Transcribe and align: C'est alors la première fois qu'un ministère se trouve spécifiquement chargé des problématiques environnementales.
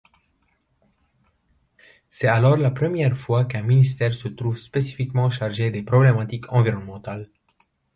C'est 2.09 2.25
alors 2.27 2.57
la 2.57 2.71
première 2.71 3.15
fois 3.15 3.45
qu'un 3.45 3.61
ministère 3.61 4.15
se 4.15 4.29
trouve 4.29 4.57
spécifiquement 4.57 5.29
chargé 5.29 5.69
des 5.69 5.83
problématiques 5.83 6.51
environnementales. 6.51 7.29